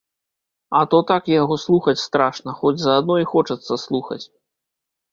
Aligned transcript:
А 0.79 0.81
то 0.93 1.01
так 1.11 1.29
яго 1.41 1.59
слухаць 1.65 1.95
страшна, 2.07 2.57
хоць 2.65 2.75
заадно 2.87 3.21
і 3.27 3.31
хочацца 3.37 3.81
слухаць. 3.87 4.23